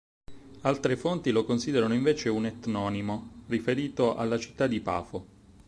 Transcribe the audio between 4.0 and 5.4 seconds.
alla città di Pafo.